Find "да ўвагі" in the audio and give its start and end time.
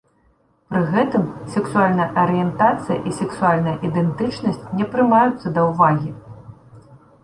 5.57-6.11